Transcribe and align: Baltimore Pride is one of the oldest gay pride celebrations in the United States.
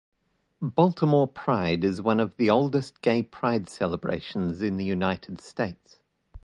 Baltimore 0.63 1.27
Pride 1.27 1.83
is 1.83 2.01
one 2.01 2.19
of 2.19 2.35
the 2.37 2.49
oldest 2.49 3.03
gay 3.03 3.21
pride 3.21 3.69
celebrations 3.69 4.59
in 4.59 4.77
the 4.77 4.83
United 4.83 5.39
States. 5.41 5.99